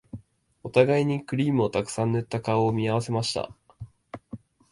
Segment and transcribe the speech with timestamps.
[0.63, 3.51] お互いにクリームをたくさん塗った顔を見合わせました